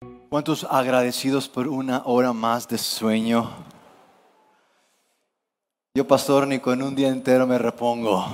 [0.00, 3.50] ¿Cuántos agradecidos por una hora más de sueño?
[5.94, 8.26] Yo, pastor, ni con un día entero me repongo.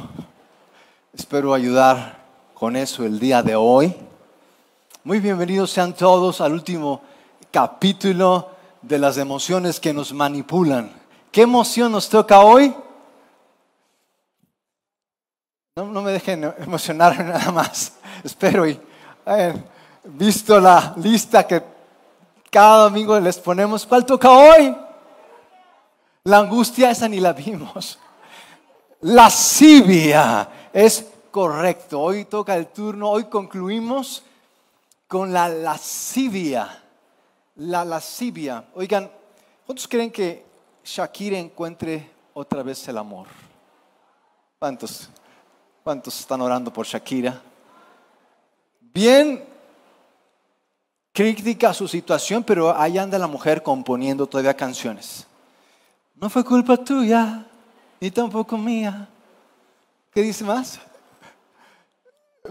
[1.13, 2.21] Espero ayudar
[2.55, 3.95] con eso el día de hoy.
[5.05, 7.03] Muy bienvenidos sean todos al último
[7.53, 8.51] capítulo
[8.81, 10.91] de las emociones que nos manipulan.
[11.31, 12.75] ¿Qué emoción nos toca hoy?
[15.77, 17.93] No, me dejen emocionar nada más.
[18.25, 18.81] Espero y
[20.05, 21.63] visto la lista que
[22.51, 24.77] cada domingo les ponemos, ¿cuál toca hoy?
[26.25, 27.99] La angustia esa ni la vimos.
[29.01, 32.01] Lascivia es correcto.
[32.01, 34.23] Hoy toca el turno, hoy concluimos
[35.09, 36.83] con la lascivia.
[37.57, 38.65] La lascivia.
[38.75, 39.11] Oigan,
[39.67, 40.45] ¿cuántos creen que
[40.85, 43.27] Shakira encuentre otra vez el amor?
[44.59, 45.09] ¿Cuántos?
[45.83, 47.41] ¿Cuántos están orando por Shakira?
[48.81, 49.52] Bien
[51.13, 55.27] crítica su situación, pero ahí anda la mujer componiendo todavía canciones.
[56.17, 57.45] No fue culpa tuya,
[58.01, 59.09] ni tampoco mía.
[60.15, 60.81] ¿Qué dice más?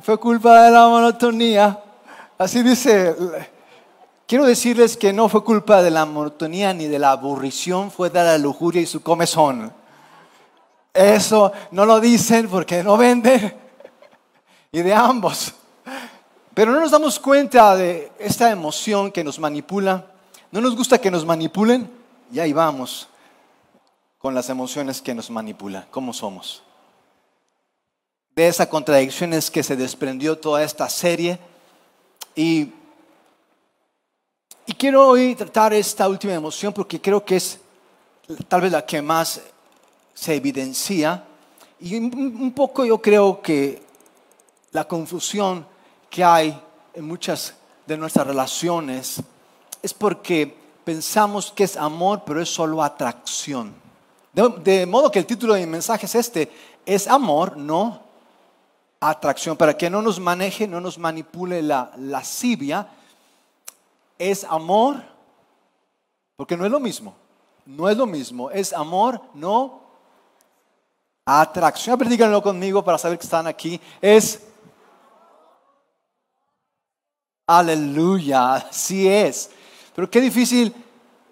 [0.01, 1.79] Fue culpa de la monotonía.
[2.37, 3.15] Así dice.
[4.31, 8.23] Quiero decirles que no fue culpa de la monotonía ni de la aburrición, fue de
[8.23, 9.73] la lujuria y su comezón.
[10.93, 13.53] Eso no lo dicen porque no venden.
[14.71, 15.53] Y de ambos.
[16.53, 20.05] Pero no nos damos cuenta de esta emoción que nos manipula.
[20.51, 21.89] No nos gusta que nos manipulen
[22.31, 23.07] y ahí vamos
[24.17, 26.61] con las emociones que nos manipulan, cómo somos.
[28.35, 31.39] De esa contradicción es que se desprendió toda esta serie
[32.35, 32.71] y,
[34.65, 37.59] y quiero hoy tratar esta última emoción porque creo que es
[38.47, 39.41] tal vez la que más
[40.13, 41.23] se evidencia
[41.79, 43.81] y un poco yo creo que
[44.71, 45.70] la confusión
[46.11, 46.61] que hay
[46.93, 47.55] en muchas
[47.87, 49.23] de nuestras relaciones
[49.81, 53.73] es porque pensamos que es amor, pero es solo atracción.
[54.33, 56.51] De, modo que el título de mi mensaje es este,
[56.85, 58.01] es amor, no
[58.99, 62.87] atracción, para que no nos maneje, no nos manipule la lascivia,
[64.19, 65.01] es amor,
[66.35, 67.15] porque no es lo mismo,
[67.65, 69.81] no es lo mismo, es amor, no
[71.25, 71.99] atracción.
[71.99, 74.50] A conmigo para saber que están aquí, es
[77.57, 79.49] aleluya, así es.
[79.95, 80.73] Pero qué difícil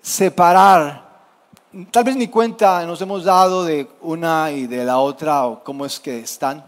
[0.02, 1.10] separar
[1.92, 5.86] Tal vez ni cuenta nos hemos dado de una y de la otra o cómo
[5.86, 6.68] es que están.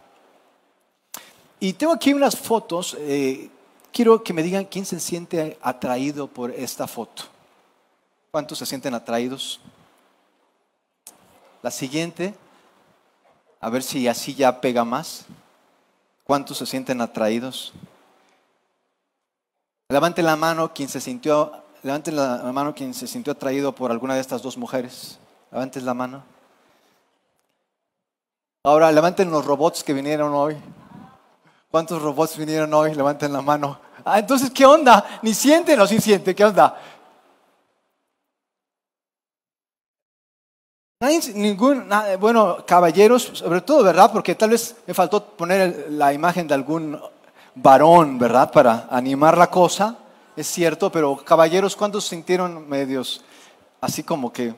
[1.59, 2.95] Y tengo aquí unas fotos.
[3.00, 3.50] Eh,
[3.91, 7.23] quiero que me digan quién se siente atraído por esta foto.
[8.29, 9.59] ¿Cuántos se sienten atraídos?
[11.63, 12.35] La siguiente,
[13.59, 15.25] a ver si así ya pega más.
[16.23, 17.73] ¿Cuántos se sienten atraídos?
[19.91, 21.52] Levante la mano quien se sintió
[21.84, 25.19] la mano quien se sintió atraído por alguna de estas dos mujeres.
[25.52, 26.24] Levanten la mano.
[28.63, 30.56] Ahora levanten los robots que vinieron hoy.
[31.69, 32.96] ¿Cuántos robots vinieron hoy?
[32.96, 33.79] Levanten la mano.
[34.06, 35.19] Ah, entonces, ¿qué onda?
[35.24, 36.35] Ni sienten o sí sienten.
[36.35, 36.79] ¿Qué onda?
[41.34, 44.09] ningún, bueno, caballeros, sobre todo, ¿verdad?
[44.12, 46.97] Porque tal vez me faltó poner la imagen de algún
[47.56, 48.51] varón, ¿verdad?
[48.51, 49.97] Para animar la cosa
[50.35, 53.22] es cierto, pero caballeros, ¿cuántos sintieron medios
[53.81, 54.53] así como que,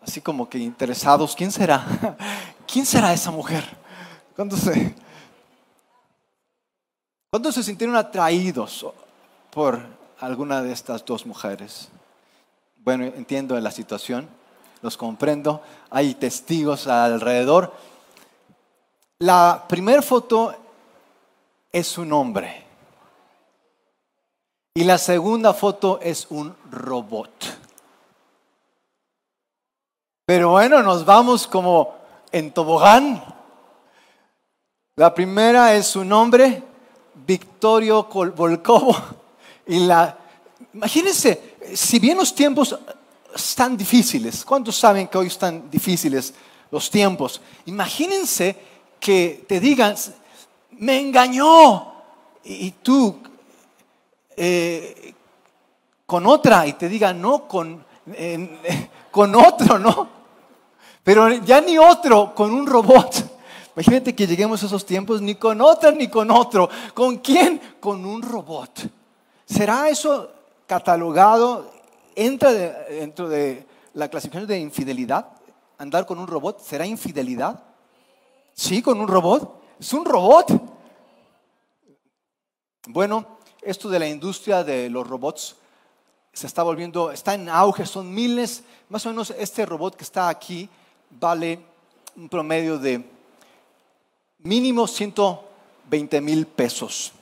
[0.00, 1.34] así como que interesados?
[1.34, 1.84] ¿Quién será?
[2.72, 3.64] ¿Quién será esa mujer?
[4.36, 4.94] ¿Cuántos se,
[7.30, 8.86] ¿cuántos se sintieron atraídos
[9.50, 9.80] por
[10.20, 11.88] alguna de estas dos mujeres?
[12.76, 14.28] Bueno, entiendo la situación,
[14.82, 17.72] los comprendo, hay testigos alrededor.
[19.18, 20.54] La primera foto
[21.72, 22.64] es un hombre.
[24.74, 27.30] Y la segunda foto es un robot.
[30.24, 31.94] Pero bueno, nos vamos como
[32.30, 33.22] en tobogán.
[34.96, 36.62] La primera es su nombre,
[37.26, 38.96] Victorio Volkovo.
[39.66, 40.18] Y la,
[40.72, 42.78] imagínense, si bien los tiempos
[43.34, 46.34] están difíciles, ¿cuántos saben que hoy están difíciles
[46.70, 47.40] los tiempos?
[47.66, 48.56] Imagínense
[48.98, 49.96] que te digan,
[50.82, 51.92] me engañó.
[52.44, 53.18] Y tú
[54.36, 55.14] eh,
[56.04, 57.84] con otra y te diga, no, con,
[59.10, 60.08] con otro, ¿no?
[61.04, 63.30] Pero ya ni otro, con un robot.
[63.76, 66.68] Imagínate que lleguemos a esos tiempos ni con otra ni con otro.
[66.94, 67.60] ¿Con quién?
[67.80, 68.90] Con un robot.
[69.46, 70.30] ¿Será eso
[70.66, 71.70] catalogado?
[72.14, 75.28] ¿Entra dentro de la clasificación de infidelidad?
[75.78, 76.60] ¿Andar con un robot?
[76.60, 77.62] ¿Será infidelidad?
[78.52, 79.62] Sí, con un robot.
[79.78, 80.71] Es un robot.
[82.88, 83.26] Bueno,
[83.60, 85.54] esto de la industria de los robots
[86.32, 90.28] se está volviendo, está en auge, son miles, más o menos este robot que está
[90.28, 90.68] aquí
[91.08, 91.60] vale
[92.16, 93.08] un promedio de
[94.38, 97.12] mínimo 120 mil pesos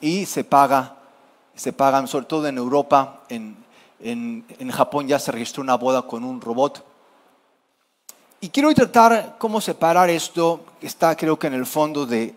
[0.00, 0.96] y se paga,
[1.56, 3.56] se pagan sobre todo en Europa, en,
[3.98, 6.84] en, Japón ya se registró una boda con un robot.
[8.40, 12.34] Y quiero tratar cómo separar esto, que está creo que en el fondo de,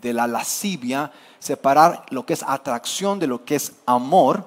[0.00, 4.44] de la lascivia, separar lo que es atracción de lo que es amor.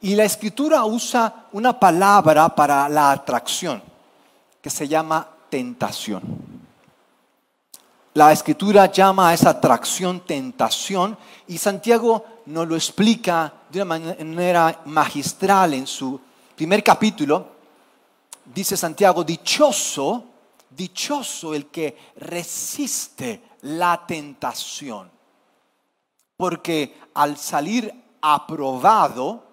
[0.00, 3.82] Y la escritura usa una palabra para la atracción,
[4.62, 6.22] que se llama tentación.
[8.14, 11.16] La escritura llama a esa atracción tentación
[11.46, 16.20] y Santiago nos lo explica de una manera magistral en su
[16.56, 17.46] primer capítulo.
[18.44, 20.24] Dice Santiago, dichoso,
[20.70, 25.10] dichoso el que resiste la tentación,
[26.36, 29.44] porque al salir aprobado,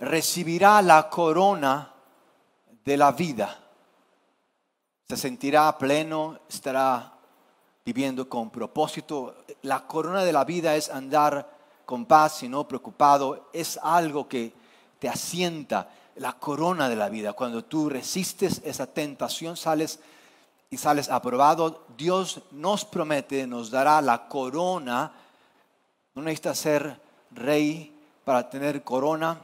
[0.00, 1.92] recibirá la corona
[2.84, 3.64] de la vida
[5.08, 7.12] se sentirá pleno, estará
[7.84, 9.44] viviendo con propósito.
[9.62, 11.50] La corona de la vida es andar
[11.84, 13.50] con paz y no preocupado.
[13.52, 14.54] Es algo que
[14.98, 17.34] te asienta la corona de la vida.
[17.34, 20.00] Cuando tú resistes esa tentación, sales
[20.74, 21.84] y sales aprobado.
[21.96, 25.12] Dios nos promete, nos dará la corona.
[26.14, 27.00] No necesitas ser
[27.30, 29.40] rey para tener corona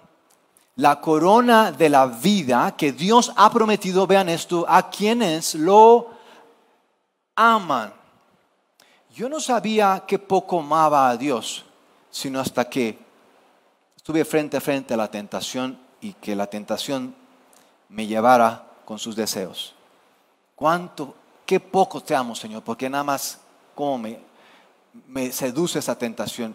[0.81, 6.09] la corona de la vida que Dios ha prometido, vean esto, a quienes lo
[7.37, 7.93] aman.
[9.15, 11.67] Yo no sabía que poco amaba a Dios,
[12.11, 12.99] sino hasta que
[13.95, 17.15] estuve frente a frente a la tentación y que la tentación
[17.91, 19.75] me llevara con sus deseos.
[20.55, 21.15] ¿Cuánto,
[21.51, 22.63] qué poco te amo, Señor?
[22.63, 23.41] Porque nada más,
[23.75, 24.21] cómo me,
[25.09, 26.55] me seduce esa tentación,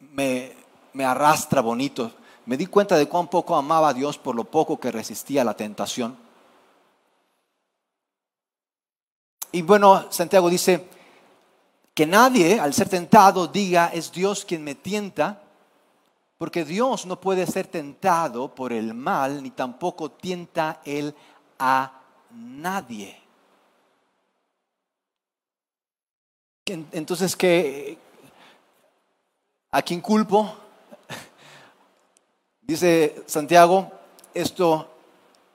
[0.00, 0.54] me,
[0.94, 2.10] me arrastra bonito
[2.46, 5.44] me di cuenta de cuán poco amaba a Dios por lo poco que resistía a
[5.44, 6.16] la tentación.
[9.52, 10.88] Y bueno, Santiago dice
[11.92, 15.42] que nadie al ser tentado diga es Dios quien me tienta,
[16.38, 21.14] porque Dios no puede ser tentado por el mal, ni tampoco tienta Él
[21.58, 23.25] a nadie.
[26.68, 27.96] Entonces, ¿qué,
[29.70, 30.52] ¿a quién culpo?
[32.60, 33.88] Dice Santiago,
[34.34, 34.88] esto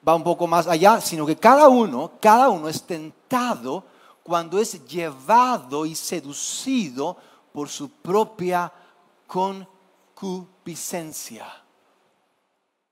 [0.08, 3.84] va un poco más allá, sino que cada uno, cada uno es tentado
[4.24, 7.18] cuando es llevado y seducido
[7.52, 8.72] por su propia
[9.28, 11.46] concupiscencia.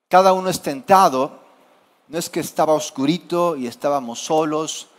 [0.10, 1.40] Cada uno es tentado,
[2.10, 4.90] no es que estaba oscurito y estábamos solos,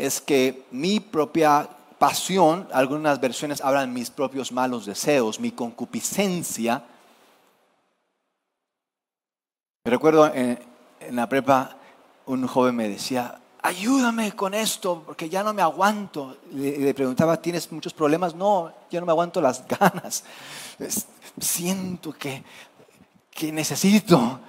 [0.00, 1.68] es que mi propia
[1.98, 6.82] pasión, algunas versiones hablan mis propios malos deseos, mi concupiscencia,
[9.84, 10.58] me recuerdo en,
[11.10, 11.76] la prepa,
[12.26, 16.36] un joven me decía, ayúdame con esto, porque ya no me aguanto.
[16.52, 18.34] Le, preguntaba, ¿tienes muchos problemas?
[18.34, 20.24] No, ya no me aguanto las ganas.
[21.38, 22.42] siento que,
[23.30, 24.40] que necesito.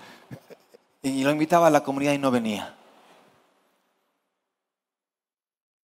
[1.01, 2.75] Y lo invitaba a la comunidad y no venía.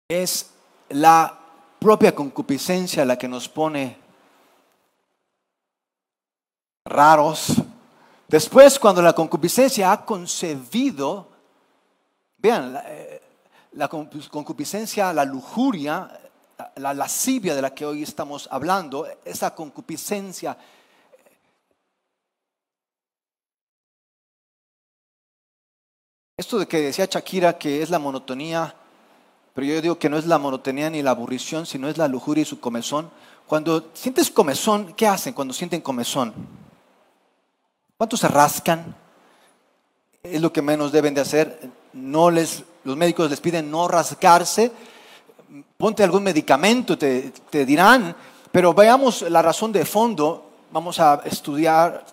[0.09, 0.49] Es
[0.89, 1.39] la
[1.79, 3.97] propia concupiscencia la que nos pone
[6.85, 7.61] raros,
[8.29, 11.27] Después, cuando la concupiscencia ha concebido,
[12.37, 13.21] vean, la, eh,
[14.29, 16.07] concupiscencia, la lujuria,
[16.75, 20.55] la lascivia de la que hoy estamos hablando, esa concupiscencia
[26.37, 28.73] Esto de que decía Shakira que es la monotonía,
[29.53, 32.43] pero yo digo que no es la monotonía ni la aburrición, sino es la lujuria
[32.43, 33.09] y su comezón.
[33.47, 36.33] Cuando sientes comezón, ¿qué hacen cuando sienten comezón?
[37.97, 38.95] ¿Cuántos se rascan?
[40.21, 41.69] Es lo que menos deben de hacer.
[41.93, 44.71] No les, los médicos les piden no rascarse.
[45.77, 48.15] Ponte algún medicamento, te, te dirán.
[48.51, 50.51] Pero veamos la razón de fondo.
[50.71, 52.05] Vamos a estudiar,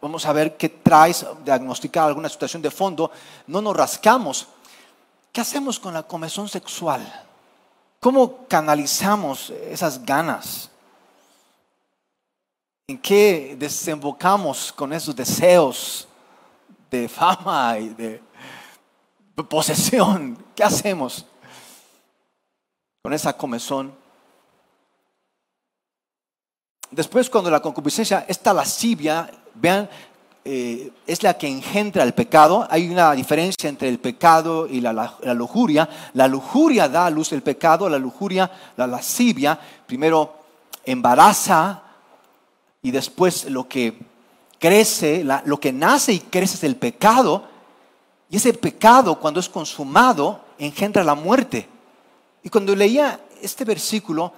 [0.00, 3.10] vamos a ver qué traes, diagnosticar alguna situación de fondo.
[3.48, 4.46] No nos rascamos.
[5.34, 7.02] ¿Qué hacemos con la comezón sexual?
[7.98, 10.70] ¿Cómo canalizamos esas ganas?
[12.86, 16.06] ¿En qué desembocamos con esos deseos
[16.88, 18.22] de fama y de
[19.48, 20.38] posesión?
[20.54, 21.26] ¿Qué hacemos
[23.02, 23.92] con esa comezón?
[26.92, 29.90] Después, cuando la concupiscencia, esta lascivia, vean,
[30.46, 32.66] eh, es la que engendra el pecado.
[32.70, 34.92] Hay una diferencia entre el pecado y la,
[35.34, 35.88] lujuria.
[36.12, 40.34] La lujuria da a luz el pecado, la lujuria, la lascivia, primero
[40.84, 41.82] embaraza
[42.82, 43.98] y después lo que
[44.58, 47.48] crece, lo que nace y crece es el pecado,
[48.28, 51.66] y ese pecado cuando es consumado engendra la muerte.
[52.42, 54.32] Y cuando leía este versículo,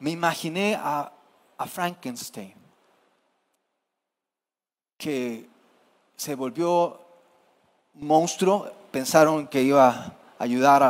[0.00, 1.12] me imaginé a,
[1.56, 2.54] a Frankenstein,
[4.98, 5.51] que
[6.22, 7.00] se volvió
[7.94, 10.80] monstruo, pensaron que iba a ayudar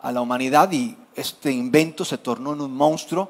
[0.00, 3.28] a, la humanidad y este invento se tornó en un monstruo.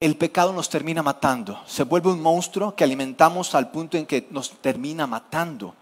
[0.00, 4.26] El pecado nos termina matando, se vuelve un monstruo que alimentamos al punto en que
[4.30, 5.74] nos termina matando.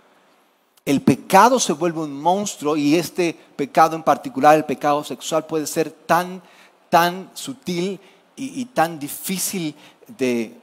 [0.85, 5.69] El pecado se vuelve un monstruo y este pecado en particular, el pecado sexual, puede
[5.69, 6.43] ser tan,
[6.89, 8.01] tan sutil
[8.35, 9.73] y, tan difícil
[10.09, 10.61] de,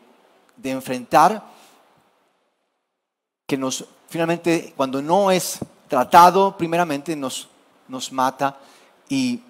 [0.57, 1.54] de enfrentar
[3.45, 7.47] que nos finalmente cuando no es tratado primeramente nos,
[7.87, 8.57] nos mata.
[9.09, 9.41] Y,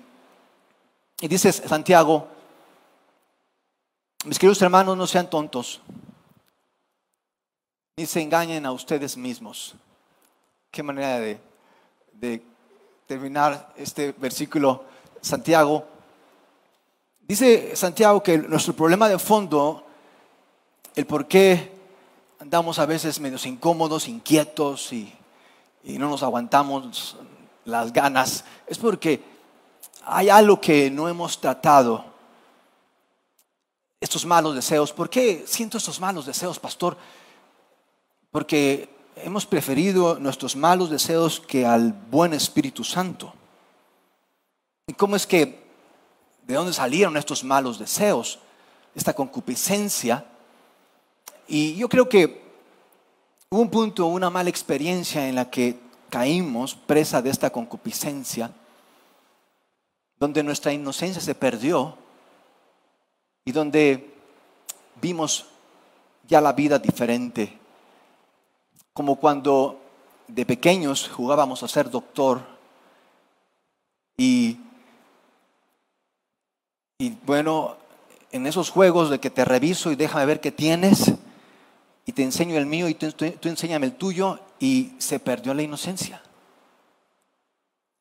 [1.22, 2.28] y dice Santiago
[4.26, 5.82] mis queridos hermanos no sean tontos
[7.98, 9.76] ni se engañen a ustedes mismos.
[10.70, 11.40] Qué manera de,
[12.12, 12.42] de
[13.08, 14.84] terminar este versículo.
[15.22, 15.88] Santiago
[17.22, 19.86] dice Santiago que nuestro problema de fondo
[20.96, 21.75] el por qué
[22.46, 25.12] andamos a veces medios incómodos, inquietos y,
[25.84, 27.16] no nos aguantamos
[27.66, 29.24] las ganas, es porque
[30.04, 32.06] hay algo que no hemos tratado.
[34.00, 34.94] Estos malos deseos.
[34.94, 36.96] ¿Por qué siento estos malos deseos, pastor?
[38.30, 43.34] Porque hemos preferido nuestros malos deseos que al buen Espíritu Santo.
[44.86, 45.66] ¿Y cómo es que,
[46.44, 48.38] de dónde salieron estos malos deseos?
[48.94, 50.26] Esta concupiscencia
[51.48, 52.42] y yo creo que
[53.50, 58.52] hubo un punto, una mala experiencia en la que caímos presa de esta concupiscencia,
[60.18, 61.98] donde nuestra inocencia se perdió
[63.44, 64.14] y donde
[65.02, 65.46] vimos
[66.28, 67.60] ya la vida diferente,
[68.94, 69.80] como cuando
[70.28, 72.42] de pequeños jugábamos a ser doctor
[74.18, 74.58] y,
[76.98, 77.78] y bueno,
[78.32, 81.14] en esos juegos de que te reviso y déjame ver qué tienes,
[82.06, 83.08] y te enseño el mío y tú,
[83.44, 86.22] enséñame el tuyo y se perdió la inocencia.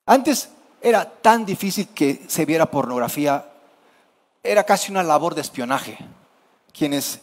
[0.07, 3.49] Antes era tan difícil que se viera pornografía,
[4.43, 5.97] era casi una labor de espionaje.
[6.73, 7.21] Quienes,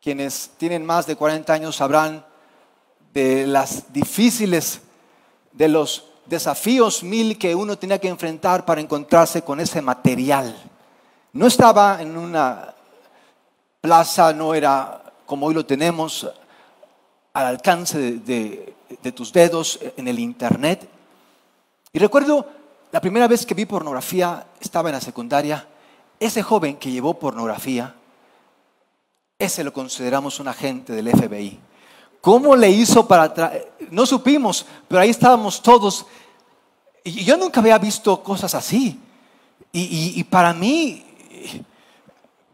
[0.00, 2.24] quienes tienen más de 40 años sabrán
[3.12, 4.80] de las difíciles,
[5.52, 10.56] de los desafíos mil que uno tenía que enfrentar para encontrarse con ese material.
[11.32, 12.74] No estaba en una
[13.82, 16.26] plaza, no era como hoy lo tenemos
[17.32, 18.74] al alcance de,
[19.14, 20.88] tus dedos en el Internet.
[21.92, 22.46] Y recuerdo
[22.92, 25.66] la primera vez que vi pornografía, estaba en la secundaria,
[26.18, 27.94] ese joven que llevó pornografía,
[29.38, 31.58] ese lo consideramos un agente del FBI.
[32.20, 33.52] ¿Cómo le hizo para...
[33.90, 36.06] No supimos, pero ahí estábamos todos.
[37.04, 38.98] Y yo nunca había visto cosas así.
[39.72, 41.04] y para mí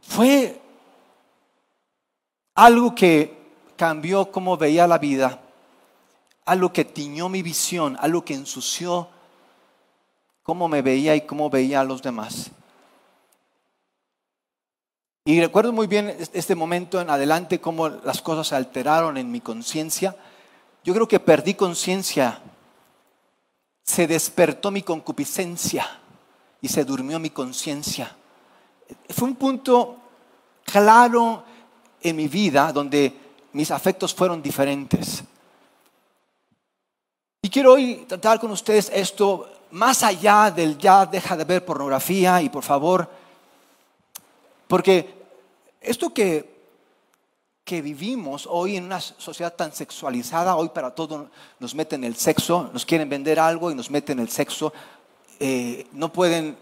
[0.03, 0.62] fue
[2.55, 3.43] algo que
[3.77, 5.41] cambió cómo veía la vida,
[6.45, 9.09] algo que tiñó mi visión, algo que ensució
[10.43, 12.51] cómo me veía y cómo veía a los demás.
[15.25, 19.41] Y recuerdo muy bien este momento en adelante, cómo las cosas se alteraron en mi
[19.41, 20.17] conciencia.
[20.83, 22.41] Yo creo que perdí conciencia,
[23.85, 25.87] se despertó mi concupiscencia
[26.61, 28.17] y se durmió mi conciencia.
[29.11, 29.97] Fue un punto
[30.65, 31.45] claro
[32.03, 33.13] en mi vida donde
[33.53, 35.23] mis afectos fueron diferentes.
[37.43, 42.41] Y quiero hoy tratar con ustedes esto más allá del ya deja de ver pornografía
[42.43, 43.09] y por favor,
[44.69, 45.23] porque
[45.81, 46.53] esto que,
[47.65, 52.71] que vivimos hoy en una sociedad tan sexualizada, hoy para todo nos meten el sexo,
[52.73, 54.73] nos quieren vender algo y nos meten el sexo,
[55.41, 56.57] eh, no pueden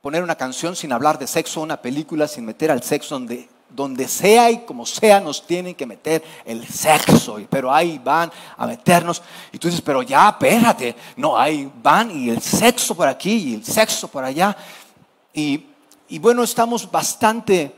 [0.00, 4.06] poner una canción sin hablar de sexo, una película sin meter al sexo donde donde
[4.06, 9.22] sea y como sea nos tienen que meter el sexo, pero ahí van a meternos.
[9.52, 13.54] Y tú dices, pero ya, espérate, no, ahí van y el sexo por aquí y
[13.54, 14.56] el sexo por allá.
[15.32, 15.64] Y,
[16.18, 17.74] bueno, estamos bastante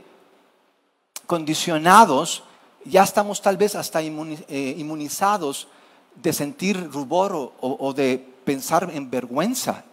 [1.27, 2.43] condicionados,
[2.85, 5.69] ya estamos tal vez hasta eh, inmunizados
[6.17, 9.85] de sentir rubor o, de pensar en vergüenza.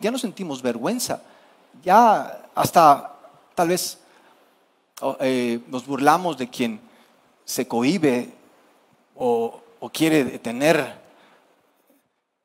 [0.00, 1.22] ya no sentimos vergüenza,
[1.82, 3.14] ya hasta
[3.54, 3.98] tal vez
[5.20, 6.80] eh, nos burlamos de quien
[7.44, 8.32] se cohibe
[9.16, 9.60] o,
[9.92, 11.00] quiere detener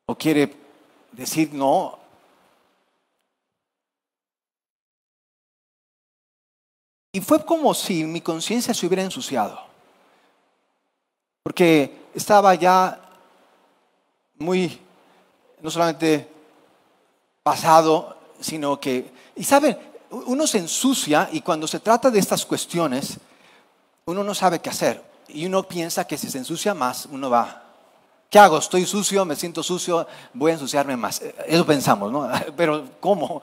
[0.06, 0.54] o quiere
[1.12, 1.98] decir no.
[7.12, 9.58] Y fue como si mi conciencia se hubiera ensuciado.
[11.42, 13.00] Porque estaba ya
[14.38, 14.78] muy,
[15.60, 16.28] no solamente
[17.42, 19.78] pasado, sino que, y saben,
[20.10, 23.18] uno se ensucia y cuando se trata de estas cuestiones,
[24.06, 25.02] uno no sabe qué hacer.
[25.28, 27.66] Y uno piensa que si se ensucia más, uno va
[28.28, 28.58] ¿Qué hago?
[28.58, 31.22] Estoy sucio, me siento sucio, voy a ensuciarme más.
[31.46, 32.28] Eso pensamos, ¿no?
[32.56, 33.40] Pero ¿cómo?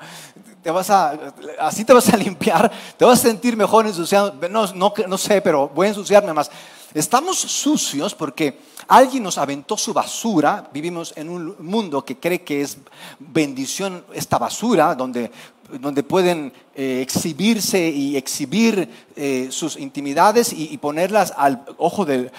[0.61, 1.17] Te vas a,
[1.59, 4.33] así te vas a limpiar, te vas a sentir mejor ensuciado.
[4.49, 6.49] No, no, no sé, pero voy a ensuciarme más.
[6.93, 10.69] Estamos sucios porque alguien nos aventó su basura.
[10.71, 12.77] Vivimos en un mundo que cree que es
[13.19, 15.31] bendición esta basura, donde
[15.79, 22.31] donde pueden eh, exhibirse y exhibir eh, sus intimidades y, ponerlas al ojo del,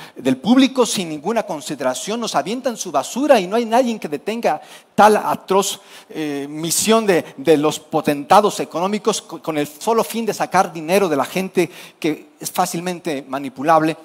[0.43, 2.21] público sin ninguna consideración.
[2.21, 4.61] Nos avientan su basura y no hay nadie que detenga
[4.95, 5.81] tal atroz
[6.11, 11.17] eh, misión de, de, los potentados económicos con el solo fin de sacar dinero de
[11.17, 13.97] la gente que es fácilmente manipulable.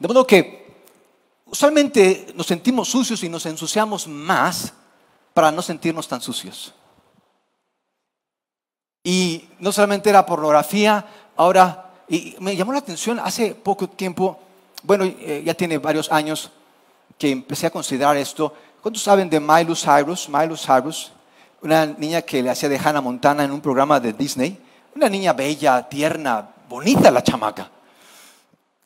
[0.00, 0.82] De modo que
[1.44, 4.72] usualmente nos sentimos sucios y nos ensuciamos más
[5.34, 6.74] para no sentirnos tan sucios.
[9.04, 14.38] Y no solamente era pornografía, ahora, y me llamó la atención hace poco tiempo,
[14.82, 16.50] bueno, eh, ya tiene varios años
[17.18, 18.54] que empecé a considerar esto.
[18.80, 20.30] ¿Cuántos saben de Miley Cyrus?
[20.30, 21.12] Miley Cyrus,
[21.60, 24.58] una niña que le hacía de Hannah Montana en un programa de Disney.
[24.94, 27.70] Una niña bella, tierna, bonita la chamaca.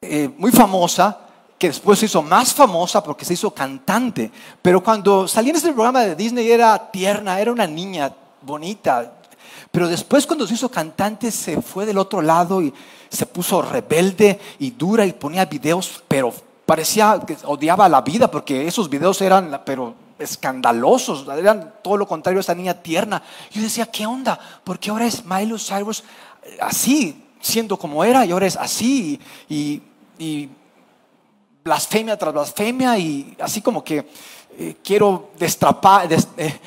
[0.07, 1.19] Eh, muy famosa,
[1.59, 4.31] que después se hizo más famosa porque se hizo cantante.
[4.61, 9.13] Pero cuando salía en ese programa de Disney era tierna, era una niña bonita,
[9.71, 12.73] pero después cuando se hizo cantante se fue del otro lado y
[13.09, 16.33] se puso rebelde y dura y ponía videos, pero
[16.67, 22.39] parecía que odiaba la vida porque esos videos eran, pero escandalosos, eran todo lo contrario
[22.39, 23.23] a esa niña tierna.
[23.51, 24.39] Yo decía, ¿qué onda?
[24.63, 26.05] Porque ahora es Miley Cyrus
[26.61, 29.83] así, siendo como era, y ahora es así, y,
[31.63, 34.07] blasfemia tras blasfemia, y así como que
[34.59, 36.61] eh, quiero destrapar, eh,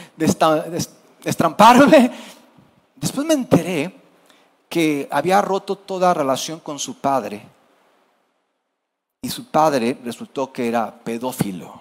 [1.24, 2.12] destramparme
[2.98, 3.93] Después me enteré
[4.67, 7.48] que había roto toda relación con su padre
[9.22, 11.80] y su padre resultó que era pedófilo.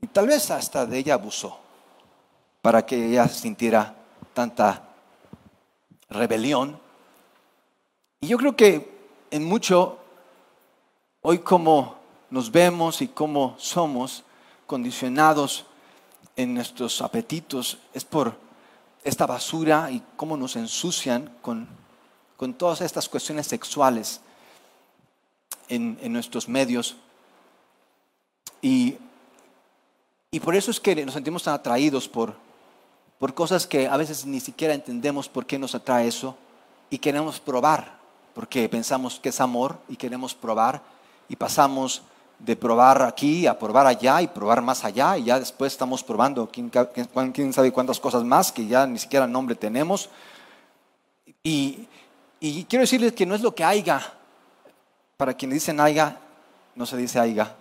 [0.00, 1.58] Y tal vez hasta de ella abusó
[2.62, 3.94] para que ella sintiera
[4.32, 4.88] tanta
[6.08, 6.80] rebelión.
[8.20, 8.98] Y yo creo que
[9.30, 9.98] en mucho,
[11.22, 11.96] hoy como
[12.30, 14.24] nos vemos y como somos
[14.66, 15.64] condicionados
[16.36, 18.36] en nuestros apetitos, es por
[19.02, 21.66] esta basura y cómo nos ensucian con,
[22.56, 24.20] todas estas cuestiones sexuales
[25.68, 26.96] en, nuestros medios.
[28.62, 28.96] Y,
[30.44, 32.36] por eso es que nos sentimos tan atraídos por,
[33.18, 36.36] por cosas que a veces ni siquiera entendemos por qué nos atrae eso
[36.90, 37.98] y queremos probar,
[38.34, 40.82] porque pensamos que es amor y queremos probar
[41.28, 42.02] y pasamos
[42.38, 46.48] de probar aquí a probar allá y probar más allá y ya después estamos probando
[46.50, 50.08] quién, sabe cuántas cosas más que ya ni siquiera nombre tenemos.
[51.42, 51.88] Y,
[52.40, 54.00] y quiero decirles que no es lo que haya,
[55.16, 56.16] para quienes dicen haya,
[56.74, 57.54] no se dice haya.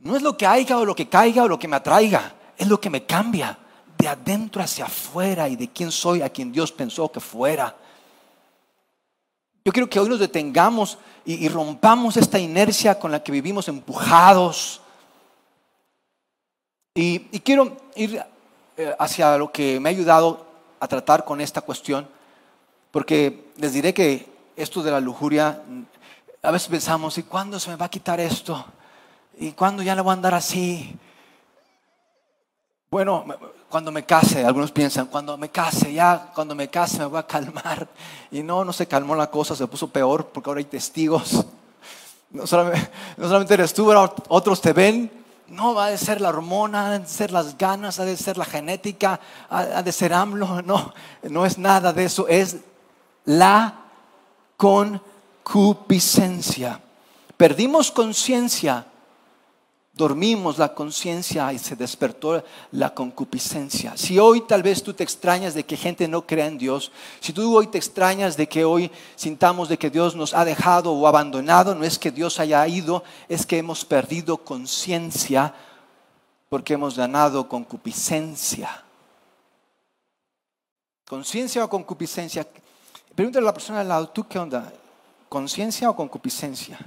[0.00, 2.66] No es lo que haya o lo que caiga o lo que me atraiga, es
[2.66, 3.56] lo que me cambia
[3.96, 7.74] de adentro hacia afuera y de quién soy a quien Dios pensó que fuera.
[9.68, 14.80] Yo quiero que hoy nos detengamos y, rompamos esta inercia con la que vivimos empujados.
[16.94, 18.18] Y, quiero ir
[18.78, 20.46] eh, hacia lo que me ha ayudado
[20.80, 22.08] a tratar con esta cuestión,
[22.90, 24.26] porque les diré que
[24.56, 25.62] esto de la lujuria,
[26.42, 28.64] a veces pensamos, ¿y cuándo se me va a quitar esto?
[29.38, 30.96] ¿Y cuándo ya no voy a andar así?
[32.90, 33.26] Bueno,
[33.68, 37.26] cuando me case, algunos piensan, cuando me case, ya cuando me case me voy a
[37.26, 37.88] calmar.
[38.30, 41.46] Y no, no se calmó la cosa, se puso peor porque ahora hay testigos.
[42.30, 43.90] No solamente, eres tú,
[44.28, 45.10] otros te ven.
[45.46, 48.44] No, va a ser la hormona, ha de ser las ganas, ha de ser la
[48.44, 50.60] genética, ha de ser AMLO.
[50.66, 52.58] No, no es nada de eso, es
[53.24, 53.76] la
[54.58, 56.82] concupiscencia.
[57.38, 58.87] Perdimos conciencia
[59.98, 63.96] dormimos la conciencia y se despertó la concupiscencia.
[63.96, 67.32] Si hoy tal vez tú te extrañas de que gente no crea en Dios, si
[67.32, 71.08] tú hoy te extrañas de que hoy sintamos de que Dios nos ha dejado o
[71.08, 75.52] abandonado, no es que Dios haya ido, es que hemos perdido conciencia
[76.48, 78.84] porque hemos ganado concupiscencia.
[81.08, 82.46] ¿Conciencia o concupiscencia?
[83.16, 84.72] Pregúntale a la persona al lado, ¿tú qué onda?
[85.28, 86.78] ¿Conciencia o concupiscencia?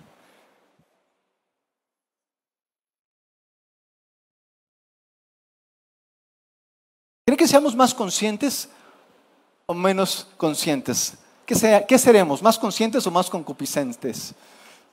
[7.42, 8.70] Que seamos más conscientes
[9.66, 11.16] o menos conscientes?
[11.44, 12.40] ¿Qué, seremos?
[12.44, 14.36] ¿Más conscientes o más concupiscentes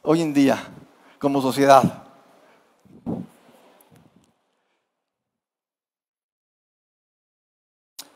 [0.03, 0.67] hoy en día
[1.19, 2.05] como sociedad?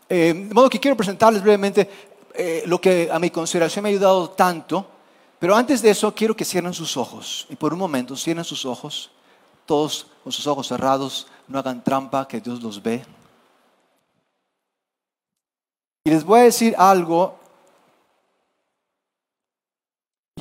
[0.08, 1.90] Eh, de modo que quiero presentarles brevemente
[2.32, 4.86] eh, lo que a mi consideración me ha ayudado tanto,
[5.38, 8.64] pero antes de eso quiero que cierren sus ojos y por un momento cierren sus
[8.64, 9.10] ojos,
[9.66, 13.04] todos con sus ojos cerrados, no hagan trampa, que Dios los ve.
[16.04, 17.38] Y les voy a decir algo,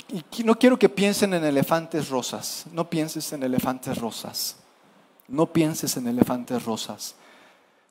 [0.09, 4.57] y no quiero que piensen en elefantes rosas, no pienses en elefantes rosas,
[5.27, 7.15] no pienses en elefantes rosas.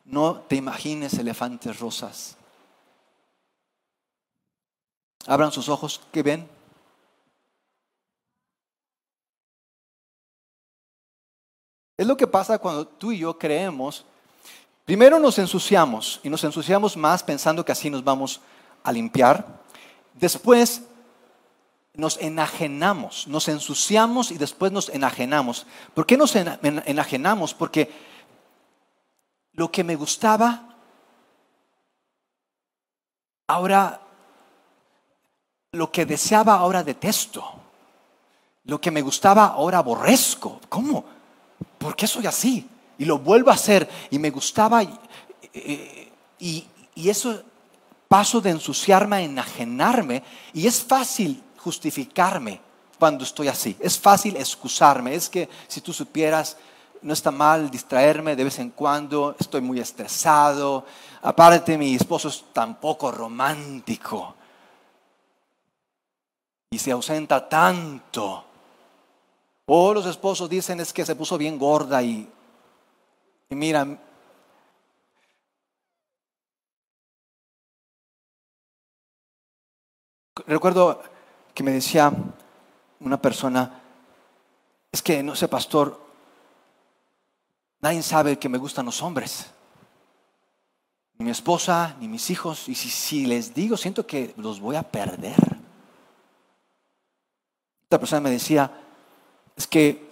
[0.04, 2.36] No te imagines elefantes rosas.
[5.26, 6.48] Abran sus ojos, ¿qué ven?
[11.96, 14.04] Es lo que pasa cuando tú y yo creemos.
[14.90, 18.40] Primero nos ensuciamos y nos ensuciamos más pensando que así nos vamos
[18.82, 19.46] a limpiar.
[20.14, 20.82] Después
[21.94, 25.64] nos enajenamos, nos ensuciamos y después nos enajenamos.
[25.94, 27.54] ¿Por qué nos enajenamos?
[27.54, 27.88] Porque
[29.52, 30.74] lo que me gustaba,
[33.46, 34.00] ahora,
[35.70, 37.44] lo que deseaba, ahora detesto.
[38.64, 40.60] Lo que me gustaba, ahora aborrezco.
[40.68, 41.04] ¿Cómo?
[41.78, 42.68] ¿Por qué soy así?
[43.00, 44.90] Y lo vuelvo a hacer y me gustaba y,
[46.38, 47.42] y, y eso
[48.06, 52.60] paso de ensuciarme a enajenarme y es fácil justificarme
[52.98, 53.74] cuando estoy así.
[53.80, 55.14] Es fácil excusarme.
[55.14, 56.58] Es que si tú supieras
[57.00, 60.84] no está mal distraerme de vez en cuando, estoy muy estresado.
[61.22, 64.34] Aparte, mi esposo es tan poco romántico
[66.70, 68.44] y se ausenta tanto.
[69.64, 72.28] O los esposos dicen es que se puso bien gorda y,
[73.50, 73.86] y mira,
[80.46, 81.02] recuerdo
[81.54, 82.12] que me decía
[83.00, 83.82] una persona,
[84.90, 86.10] es que no sé, pastor,
[87.80, 89.46] Nadie sabe que me gustan los hombres.
[91.18, 92.68] Ni mi esposa, ni mis hijos.
[92.68, 95.58] Y si, les digo, siento que los voy a perder.
[97.84, 98.70] Esta persona me decía,
[99.56, 100.09] es que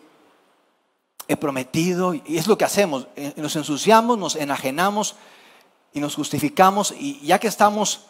[1.28, 5.14] he prometido, y es lo que hacemos, eh, nos ensuciamos, nos enajenamos
[5.92, 8.06] y nos justificamos, y ya que estamos,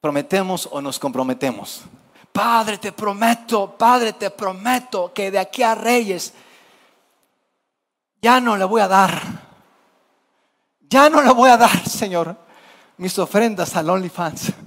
[0.00, 1.80] prometemos o nos comprometemos.
[2.30, 6.34] Padre, te prometo, Padre, te prometo que de aquí a Reyes
[8.20, 9.22] ya no le voy a dar,
[10.82, 12.36] ya no le voy a dar, Señor,
[12.98, 14.52] mis ofrendas al OnlyFans.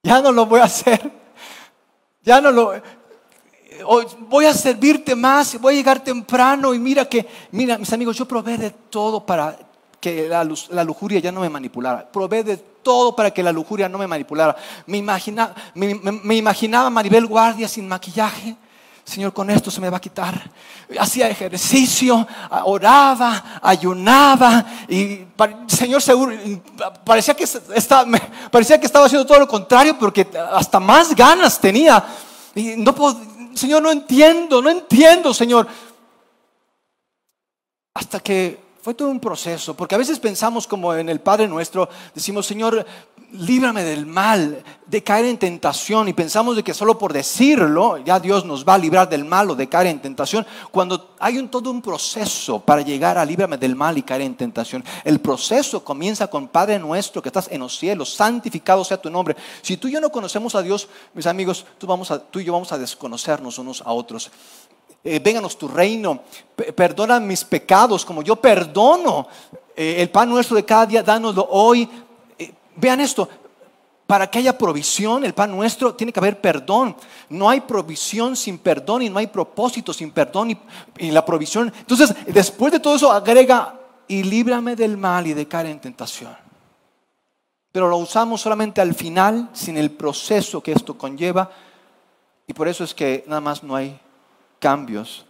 [0.00, 1.10] Ya no lo voy a hacer.
[2.22, 2.80] Ya no lo
[4.28, 8.26] voy a servirte más, voy a llegar temprano y mira que, mira, mis amigos, yo
[8.26, 9.56] probé de todo para
[10.00, 10.44] que la,
[10.84, 12.10] lujuria ya no me manipulara.
[12.10, 14.56] Probé de todo para que la lujuria no me manipulara.
[14.86, 18.56] Me, me imaginaba Maribel Guardia sin maquillaje
[19.08, 20.50] Señor, con esto se me va a quitar.
[21.00, 22.28] Hacía ejercicio,
[22.64, 25.24] oraba, ayunaba y
[25.66, 26.36] Señor seguro
[27.04, 28.04] parecía que estaba,
[28.50, 32.04] parecía que estaba haciendo todo lo contrario porque hasta más ganas tenía.
[32.54, 32.94] Y no
[33.58, 35.66] Señor, no entiendo, no entiendo, Señor.
[37.94, 41.88] Hasta que fue todo un proceso, porque a veces pensamos como en el Padre nuestro,
[42.14, 42.86] decimos, Señor,
[43.32, 48.18] líbrame del mal, de caer en tentación, y pensamos de que solo por decirlo ya
[48.18, 51.48] Dios nos va a librar del mal o de caer en tentación, cuando hay un,
[51.48, 54.84] todo un proceso para llegar a líbrame del mal y caer en tentación.
[55.04, 59.36] El proceso comienza con Padre nuestro que estás en los cielos, santificado sea tu nombre.
[59.60, 62.44] Si tú y yo no conocemos a Dios, mis amigos, tú, vamos a, tú y
[62.44, 64.30] yo vamos a desconocernos unos a otros.
[65.04, 66.22] Eh, véganos tu reino,
[66.74, 69.28] perdona mis pecados como yo perdono.
[69.76, 71.88] Eh, el pan nuestro de cada día, dánoslo hoy.
[72.38, 73.28] Eh, vean esto,
[74.06, 76.96] para que haya provisión, el pan nuestro, tiene que haber perdón.
[77.28, 80.58] No hay provisión sin perdón y no hay propósito sin perdón y,
[80.98, 81.72] y, la provisión.
[81.78, 86.34] Entonces, después de todo eso, agrega, y líbrame del mal y de caer en tentación.
[87.70, 91.50] Pero lo usamos solamente al final, sin el proceso que esto conlleva.
[92.46, 94.00] Y por eso es que nada más no hay
[94.58, 95.24] cambios.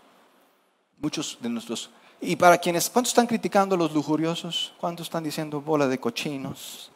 [0.98, 1.90] Muchos de nuestros...
[2.20, 4.72] Y para quienes, ¿cuántos están criticando a los lujuriosos?
[4.78, 6.90] ¿Cuántos están diciendo bola de cochinos?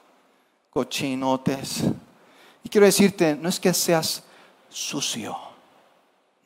[0.71, 1.85] Cochinotes.
[2.65, 4.25] Y quiero decirte, no es que seas
[4.69, 5.37] sucio.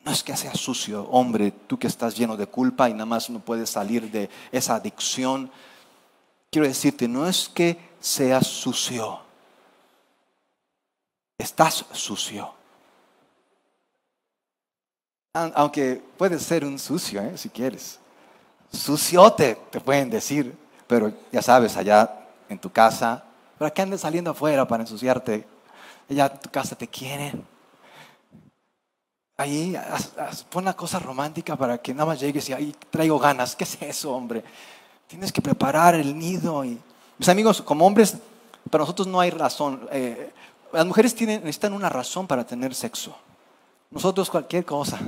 [0.05, 3.29] No es que seas sucio, hombre, tú que estás lleno de culpa y nada más
[3.29, 5.51] no puedes salir de esa adicción.
[6.49, 9.19] Quiero decirte, no es que seas sucio.
[11.37, 12.56] Estás sucio
[15.55, 17.37] aunque puedes ser un sucio, ¿eh?
[17.37, 17.99] si quieres.
[18.71, 20.55] Suciote, te pueden decir,
[20.87, 23.23] pero ya sabes, allá en tu casa,
[23.57, 25.45] ¿Para qué andes saliendo afuera para ensuciarte?
[26.09, 27.33] Ya tu casa te quiere.
[29.35, 29.75] Ahí
[30.49, 33.55] pon una cosa romántica para que nada más llegues y ahí traigo ganas.
[33.55, 34.43] ¿Qué es eso, hombre?
[35.07, 36.63] Tienes que preparar el nido.
[36.63, 36.79] Y...
[37.17, 38.15] Mis amigos, como hombres,
[38.69, 39.87] para nosotros no hay razón.
[39.91, 40.31] Eh,
[40.71, 43.15] las mujeres tienen, necesitan una razón para tener sexo.
[43.89, 44.99] Nosotros cualquier cosa.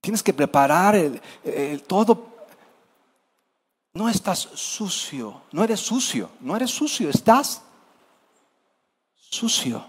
[0.00, 2.28] Tienes que preparar el, todo.
[3.94, 7.62] No estás sucio, no eres sucio, no eres sucio, estás
[9.14, 9.84] sucio.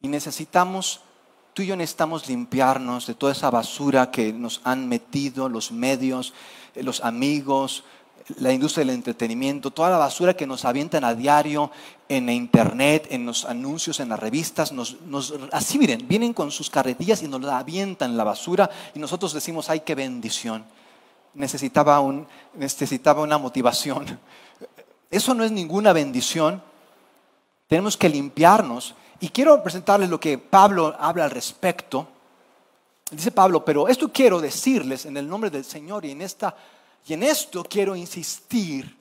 [0.00, 1.00] Y necesitamos,
[1.52, 6.32] tú y yo necesitamos limpiarnos de toda esa basura que nos han metido los medios,
[6.74, 7.84] los amigos,
[8.38, 11.70] la industria del entretenimiento, toda la basura que nos avientan a diario
[12.08, 14.96] en internet, en los anuncios, en las revistas, nos,
[15.52, 19.68] así miren, vienen con sus carretillas y nos la avientan la basura y nosotros decimos,
[19.68, 20.64] ay, qué bendición.
[21.34, 24.18] Necesitaba, un, necesitaba una motivación.
[25.10, 26.62] Eso no es ninguna bendición.
[27.68, 28.94] Tenemos que limpiarnos.
[29.20, 32.08] Y quiero presentarles lo que Pablo habla al respecto.
[33.10, 36.56] Dice Pablo, pero esto quiero decirles en el nombre del Señor y en esta
[37.06, 38.96] y en esto quiero insistir.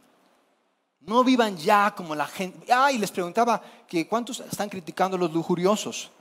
[1.02, 2.72] No vivan ya como la gente.
[2.72, 6.12] Ah, y les preguntaba que cuántos están criticando a los lujuriosos.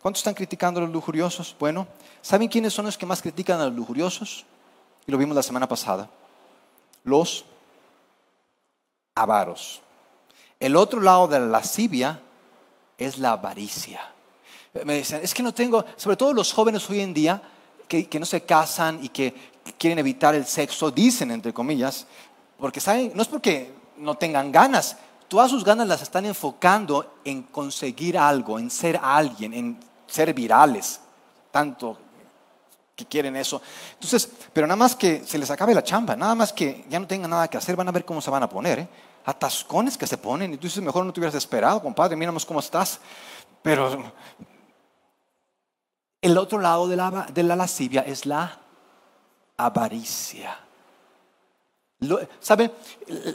[0.00, 1.54] ¿Cuántos están criticando a los lujuriosos?
[1.58, 1.86] Bueno,
[2.20, 4.44] ¿saben quiénes son los que más critican a los lujuriosos?
[5.06, 6.08] Y lo vimos la semana pasada.
[7.04, 7.44] Los
[9.14, 9.82] avaros.
[10.58, 12.20] El otro lado de la lascivia
[12.98, 14.00] es la avaricia.
[14.84, 17.42] Me dicen, es que no tengo, sobre todo los jóvenes hoy en día,
[17.86, 22.06] que no se casan y que quieren evitar el sexo, dicen entre comillas,
[22.58, 24.96] porque saben, no es porque no tengan ganas,
[25.28, 31.00] todas sus ganas las están enfocando en conseguir algo, en ser alguien, en ser virales,
[31.50, 31.98] tanto
[32.94, 33.60] que quieren eso.
[33.94, 37.06] Entonces, pero nada más que se les acabe la chamba, nada más que ya no
[37.06, 38.88] tengan nada que hacer, van a ver cómo se van a poner, ¿eh?
[39.24, 42.60] atascones que se ponen, y tú dices, mejor no te hubieras esperado, compadre, míramos cómo
[42.60, 43.00] estás.
[43.62, 44.12] Pero
[46.20, 48.60] el otro lado de la, de la lascivia es la
[49.56, 50.58] avaricia.
[52.40, 52.70] ¿Sabe?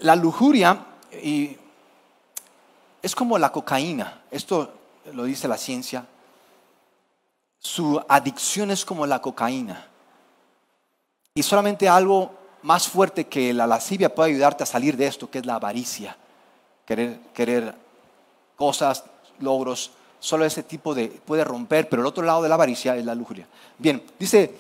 [0.02, 1.58] La lujuria y
[3.02, 4.22] es como la cocaína.
[4.30, 4.74] Esto
[5.14, 6.06] lo dice la ciencia.
[7.60, 9.88] Su adicción es como la cocaína.
[11.34, 12.32] Y solamente algo
[12.64, 16.18] más fuerte que la lascivia puede ayudarte a salir de esto, que es la avaricia.
[16.86, 17.76] Querer, querer
[18.56, 19.04] cosas,
[19.40, 19.92] logros.
[20.20, 23.16] Solo ese tipo de puede romper, pero el otro lado de la avaricia es la
[23.16, 23.48] lujuria.
[23.78, 24.58] Bien, dice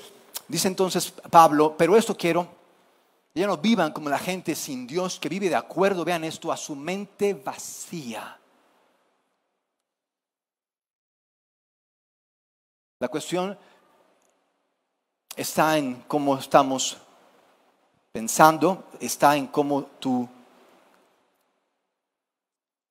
[0.49, 2.47] Dice entonces Pablo, pero esto quiero,
[3.35, 6.57] ya no vivan como la gente sin Dios que vive de acuerdo, vean esto, a
[6.57, 8.35] su mente vacía.
[12.97, 13.57] La cuestión
[15.35, 16.97] está en cómo estamos
[18.11, 20.27] pensando, está en cómo tú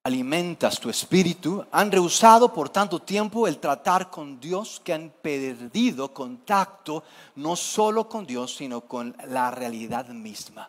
[0.08, 6.12] alimentas tu espíritu, han rehusado por tanto tiempo el tratar con Dios que han perdido
[6.12, 7.04] contacto
[7.36, 10.68] no solo con Dios, sino con la realidad misma.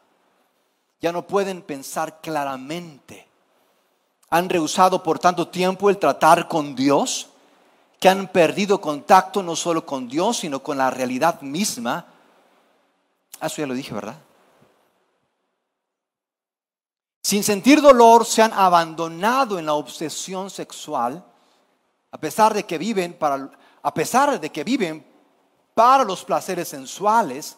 [1.01, 3.27] Ya no pueden pensar claramente.
[4.29, 7.29] Han rehusado por tanto tiempo el tratar con Dios,
[7.99, 12.05] que han perdido contacto no solo con Dios, sino con la realidad misma.
[13.39, 14.15] Ah, eso ya lo dije, ¿verdad?
[17.29, 21.23] Sin sentir dolor, se han abandonado en la obsesión sexual,
[22.09, 23.51] a pesar de que viven para,
[23.83, 25.05] a pesar de que viven
[25.75, 27.55] para los placeres sensuales,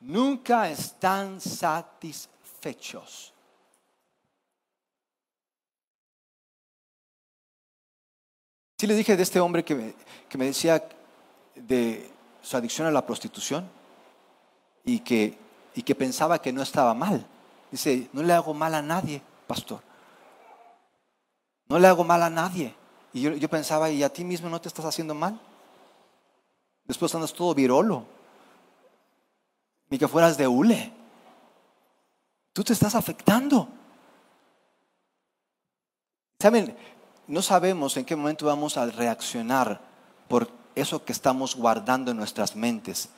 [0.00, 3.32] nunca están satisfechos.
[8.76, 9.94] Sí le dije de este hombre que me,
[10.28, 10.86] que me decía
[11.54, 13.70] de su adicción a la prostitución
[14.84, 15.38] y que,
[15.74, 17.26] y que pensaba que no estaba mal.
[17.70, 19.82] Dice, no le hago mal a nadie, pastor.
[21.68, 22.74] No le hago mal a nadie.
[23.12, 25.38] Y yo, pensaba, ¿y a ti mismo no te estás haciendo mal?
[26.84, 28.04] Después andas todo virolo.
[29.90, 30.92] Ni que fueras de hule.
[32.52, 33.68] Tú te estás afectando.
[36.40, 36.76] Saben,
[37.26, 39.80] no sabemos en qué momento vamos a reaccionar
[40.28, 43.10] por eso que estamos guardando en nuestras mentes.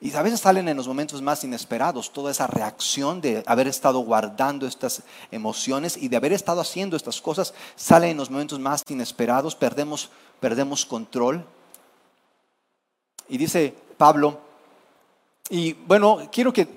[0.00, 4.00] Y a veces salen en los momentos más inesperados toda esa reacción de haber estado
[4.00, 8.82] guardando estas emociones y de haber estado haciendo estas cosas, sale en los momentos más
[8.88, 11.44] inesperados, perdemos, perdemos control.
[13.28, 14.38] Y dice Pablo,
[15.48, 16.68] y bueno, quiero que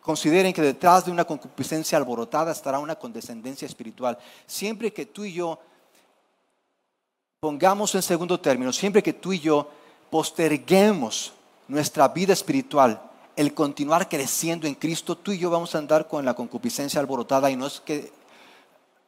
[0.00, 4.18] consideren que detrás de una concupiscencia alborotada estará una condescendencia espiritual.
[4.46, 5.60] Siempre que tú y yo
[7.38, 9.70] pongamos en segundo término, siempre que tú y yo
[10.10, 11.34] posterguemos
[11.68, 13.02] nuestra vida espiritual
[13.38, 17.48] el continuar creciendo en Cristo, tú y yo vamos a andar con la concupiscencia alborotada
[17.48, 18.10] y no es que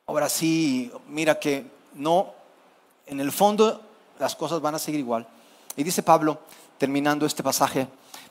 [0.06, 2.32] ahora sí, mira que no,
[3.06, 3.82] en el fondo
[4.20, 5.26] las cosas van a seguir igual.
[5.74, 6.38] Y dice Pablo,
[6.78, 7.88] terminando este pasaje,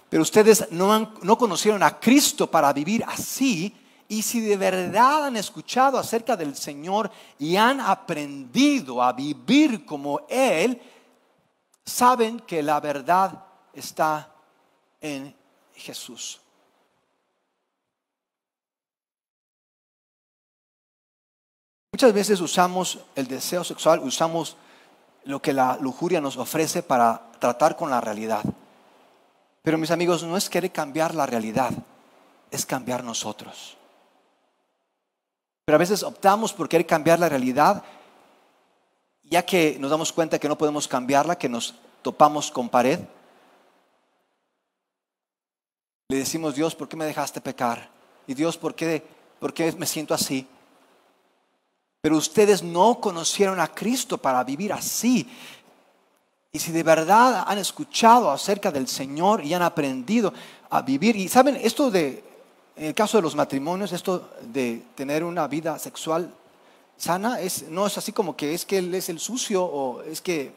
[0.08, 3.76] pero ustedes no, no conocieron a Cristo para vivir así,
[4.08, 10.22] y si de verdad han escuchado acerca del Señor y han aprendido a vivir como
[10.30, 10.82] Él,
[11.84, 14.32] saben que la verdad está
[15.02, 15.36] en
[15.76, 16.42] Jesús.
[21.92, 24.56] Muchas veces usamos el deseo sexual, usamos
[25.26, 28.44] lo que la lujuria nos ofrece para tratar con la realidad.
[29.62, 31.72] Pero mis amigos, no es querer cambiar la realidad,
[32.52, 33.78] es cambiar nosotros.
[35.66, 37.84] Pero a veces optamos por querer cambiar la realidad,
[39.24, 43.00] ya que nos damos cuenta que no podemos cambiarla, que nos topamos con pared.
[46.10, 47.90] Le decimos, Dios, ¿por qué me dejaste pecar?
[48.26, 49.04] Y Dios, ¿por qué,
[49.40, 50.48] por qué me siento así?
[52.02, 55.30] Pero ustedes no conocieron a Cristo para vivir así.
[56.52, 60.34] Y si de verdad han escuchado acerca del Señor y han aprendido
[60.72, 62.24] a vivir, y saben, esto de
[62.76, 66.34] en el caso de los matrimonios, esto de tener una vida sexual
[66.96, 70.22] sana, es, no es así como que es que él es el sucio o es
[70.22, 70.54] que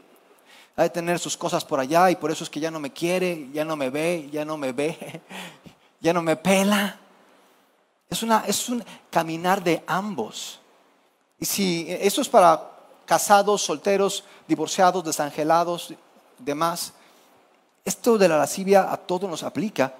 [0.77, 2.93] ha de tener sus cosas por allá y por eso es que ya no me
[2.93, 5.21] quiere, ya no me ve, ya no me ve,
[6.01, 6.99] ya no me pela.
[8.09, 10.61] Es, una, es un caminar de ambos.
[11.39, 12.71] Y si eso es para
[13.05, 15.93] casados, solteros, divorciados, desangelados,
[16.39, 16.93] demás,
[17.85, 19.95] esto de la lascivia a todos nos aplica.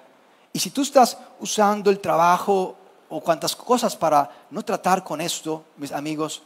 [0.51, 2.75] Y si tú estás usando el trabajo
[3.09, 6.43] o cuantas cosas para no tratar con esto, mis amigos,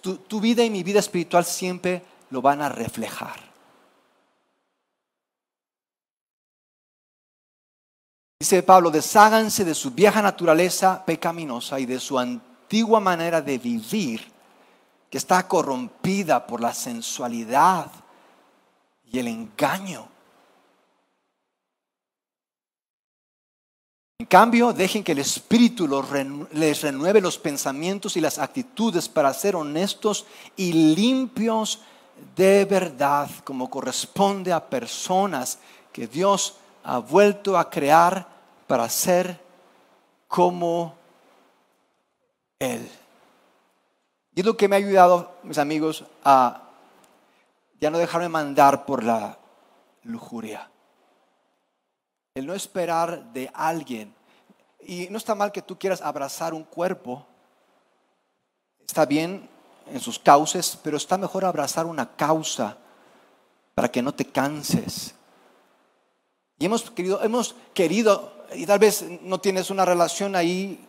[0.00, 3.46] tu, vida y mi vida espiritual siempre lo van a reflejar.
[8.38, 14.30] Dice Pablo, desháganse de su vieja naturaleza pecaminosa y de su antigua manera de vivir,
[15.10, 17.90] que está corrompida por la sensualidad
[19.10, 20.15] y el engaño.
[24.18, 25.86] En cambio, dejen que el Espíritu
[26.52, 30.24] les renueve los pensamientos y las actitudes para ser honestos
[30.56, 31.80] y limpios
[32.34, 35.58] de verdad, como corresponde a personas
[35.92, 38.26] que Dios ha vuelto a crear
[38.66, 39.38] para ser
[40.28, 40.94] como
[42.58, 42.88] Él.
[44.34, 46.62] Y es lo que me ha ayudado, mis amigos, a
[47.80, 49.36] ya no dejarme mandar por la
[50.04, 50.70] lujuria
[52.36, 54.14] el no esperar de alguien.
[54.86, 57.26] Y no está mal que tú quieras abrazar un cuerpo,
[58.86, 59.48] está bien
[59.86, 62.76] en sus causas, pero está mejor abrazar una causa
[63.74, 65.14] para que no te canses.
[66.58, 70.86] Y hemos querido, hemos querido, y tal vez no tienes una relación ahí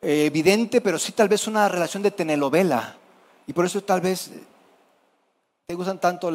[0.00, 2.96] eh, evidente, pero sí tal vez una relación de telenovela.
[3.44, 4.30] Y por eso tal vez
[5.66, 6.30] te gustan tanto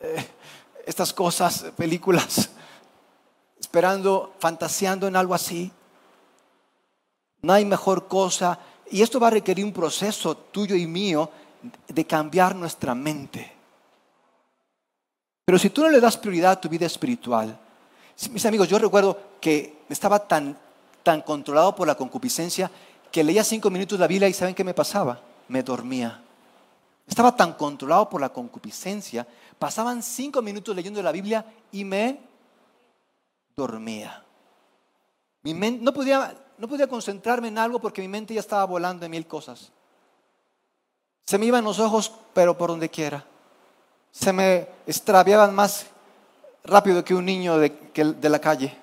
[0.00, 0.26] eh,
[0.86, 2.50] estas cosas, películas
[3.74, 5.68] esperando, fantaseando en algo así.
[7.42, 8.56] No hay mejor cosa.
[8.88, 11.28] Y esto va a requerir un proceso tuyo y mío
[11.88, 13.52] de cambiar nuestra mente.
[15.44, 17.58] Pero si tú no le das prioridad a tu vida espiritual,
[18.30, 20.56] mis amigos, yo recuerdo que estaba tan,
[21.02, 22.70] tan controlado por la concupiscencia
[23.10, 25.20] que leía cinco minutos la Biblia y ¿saben qué me pasaba?
[25.48, 26.22] Me dormía.
[27.08, 29.26] Estaba tan controlado por la concupiscencia,
[29.58, 32.33] pasaban cinco minutos leyendo la Biblia y me
[33.56, 34.24] dormía.
[35.42, 39.10] Mi no, podía, no podía concentrarme en algo porque mi mente ya estaba volando en
[39.10, 39.70] mil cosas.
[41.26, 43.24] Se me iban los ojos, pero por donde quiera.
[44.10, 45.86] Se me extraviaban más
[46.64, 48.76] rápido que un niño de, de la calle.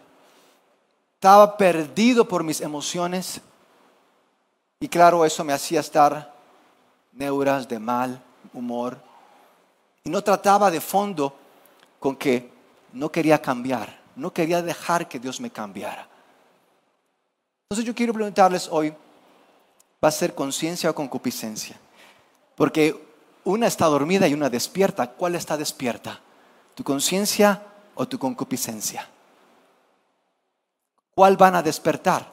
[1.16, 3.42] Estaba perdido por mis emociones.
[4.80, 6.34] Y claro, eso me hacía estar
[7.14, 8.22] neuras de mal
[8.54, 8.98] humor.
[10.04, 11.36] Y no trataba de fondo
[12.00, 12.52] con que
[12.94, 16.08] no quería cambiar no quería dejar que Dios me cambiara.
[17.70, 18.94] Entonces yo quiero preguntarles hoy,
[20.04, 21.78] ¿va a ser conciencia o concupiscencia?
[22.56, 23.12] Porque
[23.44, 25.08] una está dormida y una despierta.
[25.08, 26.20] ¿Cuál está despierta?
[26.76, 27.62] ¿Tu conciencia
[27.96, 29.08] o tu concupiscencia?
[31.16, 32.28] ¿Cuál van a despertar?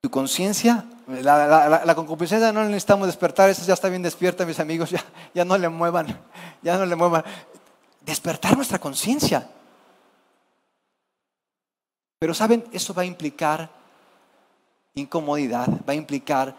[0.00, 0.84] ¿Tu conciencia?
[1.06, 5.56] La, concupiscencia no necesitamos despertar, esa ya está bien despierta, mis amigos, ya, ya no
[5.56, 6.20] le muevan,
[6.62, 7.24] ya no le muevan.
[8.02, 9.48] Despertar nuestra conciencia.
[12.18, 13.70] Pero saben, eso va a implicar
[14.94, 16.56] incomodidad, va a implicar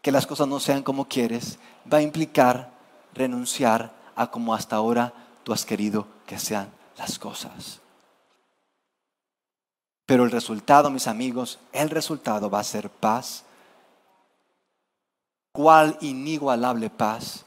[0.00, 1.58] que las cosas no sean como quieres,
[1.92, 2.70] va a implicar
[3.12, 5.12] renunciar a como hasta ahora
[5.42, 7.80] tú has querido que sean las cosas.
[10.06, 13.44] Pero el resultado, mis amigos, el resultado va a ser paz.
[15.52, 17.44] ¿Cuál inigualable paz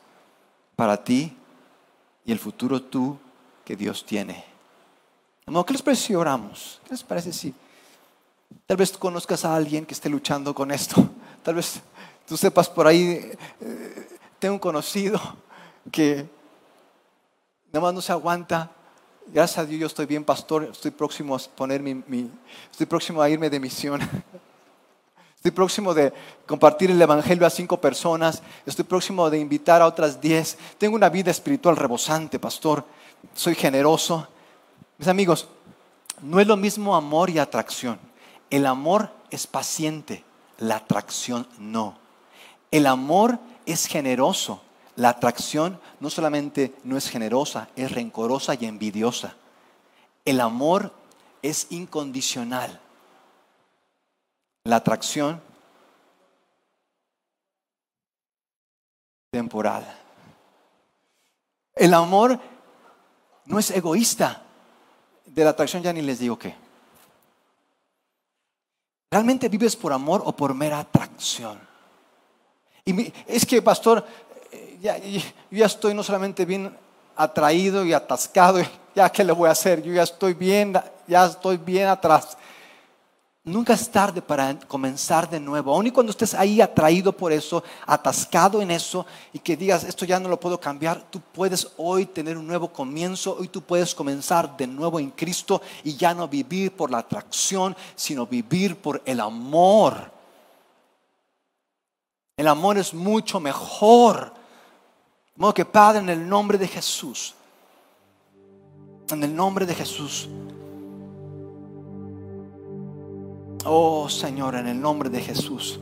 [0.75, 1.35] para ti
[2.25, 3.17] y el futuro tú
[3.63, 4.48] que Dios tiene?
[5.65, 6.79] ¿Qué les parece si oramos?
[6.83, 7.53] ¿Qué les parece si
[8.65, 10.95] tal vez conozcas a alguien que esté luchando con esto?
[11.43, 11.81] Tal vez
[12.27, 13.31] tú sepas por ahí,
[13.61, 15.19] eh, tengo un conocido
[15.91, 16.27] que
[17.71, 18.69] nada más no se aguanta.
[19.27, 20.69] Gracias a Dios yo estoy bien, pastor.
[20.71, 22.29] Estoy próximo a poner mi,
[22.71, 24.01] estoy próximo a irme de misión.
[25.35, 26.11] Estoy próximo de
[26.45, 28.43] compartir el Evangelio a cinco personas.
[28.65, 30.57] Estoy próximo de invitar a otras diez.
[30.77, 32.83] Tengo una vida espiritual rebosante, pastor.
[33.33, 34.27] Soy generoso.
[34.99, 35.47] Mis amigos,
[36.21, 37.97] no es lo mismo amor y atracción.
[38.49, 40.25] El amor es paciente,
[40.57, 41.97] la atracción no.
[42.69, 44.61] El amor es generoso,
[44.97, 49.37] la atracción no solamente no es generosa, es rencorosa y envidiosa.
[50.25, 50.91] El amor
[51.41, 52.81] es incondicional.
[54.65, 55.41] La atracción
[59.31, 59.97] temporal.
[61.73, 62.37] El amor
[63.45, 64.43] no es egoísta
[65.33, 66.55] de la atracción ya ni les digo qué.
[69.11, 71.59] ¿Realmente vives por amor o por mera atracción?
[72.85, 74.05] Y es que, pastor,
[74.51, 74.97] eh, ya,
[75.51, 76.75] ya estoy no solamente bien
[77.15, 78.59] atraído y atascado,
[78.95, 80.73] ya qué le voy a hacer, yo ya estoy bien,
[81.07, 82.37] ya estoy bien atrás.
[83.45, 85.73] Nunca es tarde para comenzar de nuevo.
[85.73, 90.05] Aun y cuando estés ahí atraído por eso, atascado en eso, y que digas, esto
[90.05, 93.95] ya no lo puedo cambiar, tú puedes hoy tener un nuevo comienzo, hoy tú puedes
[93.95, 99.01] comenzar de nuevo en Cristo y ya no vivir por la atracción, sino vivir por
[99.05, 100.11] el amor.
[102.35, 104.33] El amor es mucho mejor.
[105.35, 107.33] De modo que Padre, en el nombre de Jesús,
[109.09, 110.27] en el nombre de Jesús,
[113.71, 115.79] Oh Señor, en el nombre de Jesús.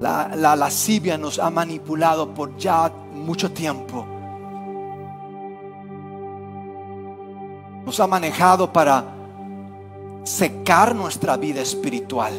[0.00, 4.06] La, la lascivia nos ha manipulado por ya mucho tiempo.
[7.84, 9.04] Nos ha manejado para
[10.22, 12.32] secar nuestra vida espiritual.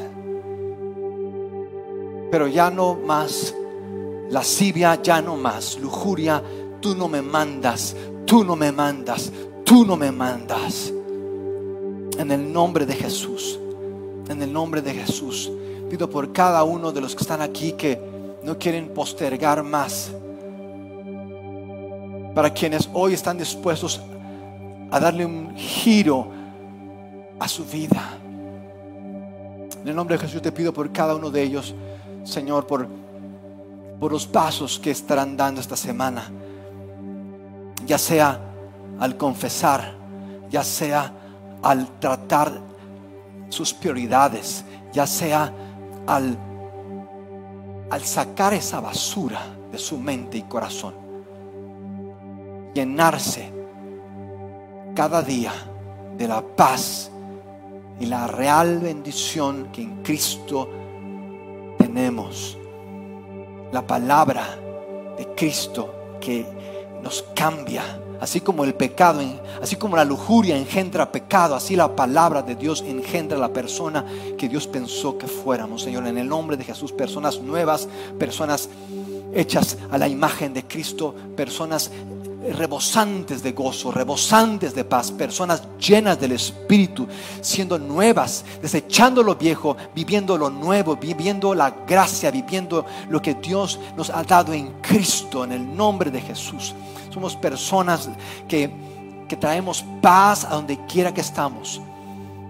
[2.32, 3.54] Pero ya no más
[4.32, 6.42] lascivia, ya no más lujuria.
[6.82, 9.32] Tú no me mandas, tú no me mandas,
[9.64, 10.92] tú no me mandas.
[12.18, 13.60] En el nombre de Jesús
[14.30, 15.52] en el nombre de Jesús.
[15.90, 18.00] Pido por cada uno de los que están aquí que
[18.44, 20.12] no quieren postergar más.
[22.34, 24.02] Para quienes hoy están dispuestos
[24.92, 26.28] a darle un giro
[27.40, 28.18] a su vida.
[29.82, 31.76] En el nombre de Jesús te pido por cada uno de ellos,
[32.24, 32.88] Señor, por,
[34.00, 36.32] por los pasos que estarán dando esta semana.
[37.86, 38.40] Ya sea
[39.00, 39.94] al confesar,
[40.50, 41.12] ya sea
[41.62, 42.75] al tratar
[43.50, 45.54] sus prioridades, ya sea
[46.08, 46.38] al,
[47.90, 49.42] al sacar esa basura
[49.72, 50.94] de su mente y corazón,
[52.74, 53.52] llenarse
[54.96, 55.52] cada día
[56.18, 57.12] de la paz
[58.00, 60.70] y la real bendición que en Cristo
[61.78, 62.58] tenemos.
[63.72, 64.58] La palabra
[65.18, 66.46] de Cristo que
[67.02, 67.84] nos cambia
[68.20, 69.22] Así como el pecado,
[69.62, 74.06] así como la lujuria engendra pecado, así la palabra de Dios engendra la persona
[74.38, 76.08] que Dios pensó que fuéramos, Señor.
[76.08, 77.88] En el nombre de Jesús, personas nuevas,
[78.18, 78.70] personas
[79.34, 81.92] hechas a la imagen de Cristo, personas
[82.54, 87.08] rebosantes de gozo, rebosantes de paz, personas llenas del Espíritu,
[87.42, 93.80] siendo nuevas, desechando lo viejo, viviendo lo nuevo, viviendo la gracia, viviendo lo que Dios
[93.96, 96.74] nos ha dado en Cristo, en el nombre de Jesús.
[97.14, 98.10] Somos personas
[98.48, 98.72] que,
[99.28, 101.82] que traemos paz a donde quiera que estamos.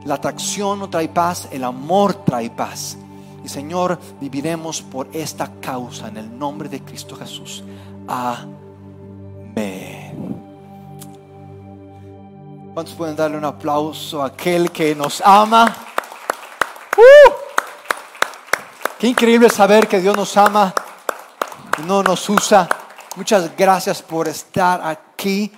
[0.05, 2.97] La atracción no trae paz, el amor trae paz.
[3.43, 7.63] Y Señor, viviremos por esta causa en el nombre de Cristo Jesús.
[9.55, 10.41] Amén.
[12.73, 15.73] ¿Cuántos pueden darle un aplauso a aquel que nos ama?
[16.97, 17.31] ¡Uh!
[18.99, 20.73] Qué increíble saber que Dios nos ama
[21.87, 22.67] no nos usa.
[23.15, 25.51] Muchas gracias por estar aquí.